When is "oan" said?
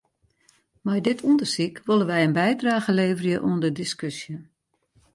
3.47-3.59